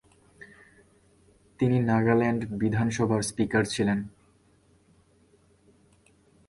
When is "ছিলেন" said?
3.65-3.99